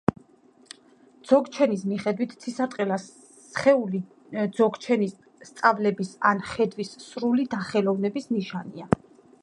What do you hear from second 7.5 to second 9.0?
დახელოვნების ნიშანია.